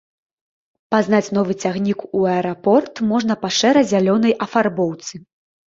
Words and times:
Пазнаць 0.95 1.33
новы 1.39 1.57
цягнік 1.65 1.99
у 2.17 2.23
аэрапорт 2.33 3.05
можна 3.13 3.33
па 3.45 3.55
шэра-зялёнай 3.61 4.33
афарбоўцы. 4.49 5.25